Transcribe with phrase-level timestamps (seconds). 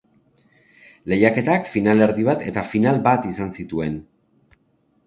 [1.13, 4.05] Lehiaketak finalerdi bat eta final bat izan zituen.